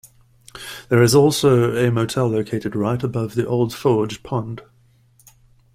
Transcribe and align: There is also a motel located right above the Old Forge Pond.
There 0.89 1.03
is 1.03 1.13
also 1.13 1.75
a 1.77 1.91
motel 1.91 2.27
located 2.27 2.75
right 2.75 3.03
above 3.03 3.35
the 3.35 3.45
Old 3.45 3.71
Forge 3.71 4.23
Pond. 4.23 4.63